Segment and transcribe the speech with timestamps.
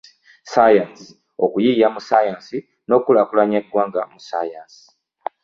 [0.43, 1.09] Ssaayansi,
[1.45, 2.57] okuyiiya mu ssaayansi
[2.87, 4.81] n'okukulaakulanya eggwanga mu ssaayansi.